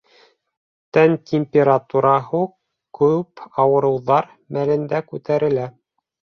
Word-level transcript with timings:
Тән 0.97 1.13
температураһы 1.31 2.41
күп 3.01 3.45
ауырыуҙар 3.67 4.33
мәлендә 4.59 5.07
күтәрелә. 5.15 5.71